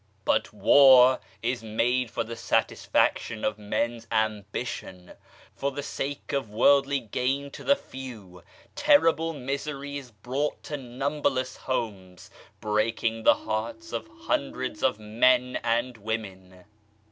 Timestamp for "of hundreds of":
13.93-14.97